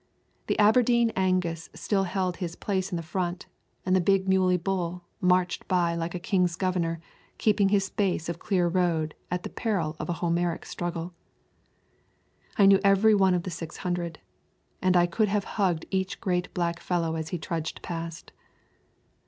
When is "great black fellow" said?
16.19-17.13